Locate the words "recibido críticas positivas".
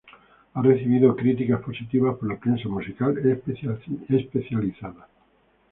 0.63-2.17